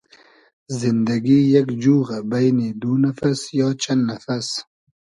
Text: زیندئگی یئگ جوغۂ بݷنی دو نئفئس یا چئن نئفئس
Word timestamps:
زیندئگی 0.79 1.39
یئگ 1.53 1.69
جوغۂ 1.81 2.17
بݷنی 2.29 2.69
دو 2.81 2.91
نئفئس 3.03 3.41
یا 3.59 3.67
چئن 3.81 3.99
نئفئس 4.09 4.49